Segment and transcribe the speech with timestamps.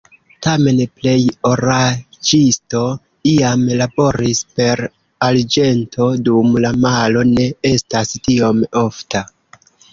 [0.45, 1.19] Tamen plej
[1.49, 2.81] oraĵisto
[3.33, 4.83] iam laboris per
[5.29, 9.27] arĝento dum la malo ne estas tiom ofta.